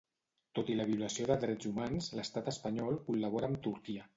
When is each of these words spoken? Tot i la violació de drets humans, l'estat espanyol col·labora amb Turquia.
Tot 0.59 0.71
i 0.75 0.77
la 0.79 0.87
violació 0.91 1.27
de 1.31 1.37
drets 1.43 1.69
humans, 1.73 2.09
l'estat 2.21 2.51
espanyol 2.55 3.01
col·labora 3.11 3.53
amb 3.53 3.65
Turquia. 3.69 4.09